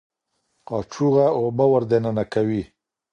قاچوغه 0.67 1.25
اوبه 1.39 1.65
ور 1.71 1.83
دننه 1.91 2.23
کوي. 2.33 2.63